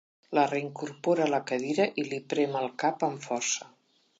La 0.35 0.45
reincorpora 0.51 1.23
a 1.25 1.27
la 1.33 1.39
cadira 1.51 1.87
i 2.05 2.09
li 2.09 2.19
prem 2.33 2.59
el 2.63 2.69
cap 2.85 3.07
amb 3.11 3.25
força. 3.29 3.71